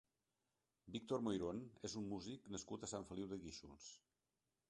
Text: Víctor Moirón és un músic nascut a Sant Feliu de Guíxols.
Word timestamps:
Víctor 0.95 1.21
Moirón 1.25 1.59
és 1.89 1.95
un 2.01 2.09
músic 2.15 2.49
nascut 2.55 2.87
a 2.87 2.91
Sant 2.93 3.07
Feliu 3.11 3.31
de 3.35 3.41
Guíxols. 3.45 3.93